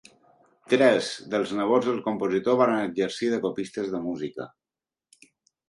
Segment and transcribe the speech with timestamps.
[0.71, 4.51] Tres dels nebots del compositor varen exercir de copistes de música.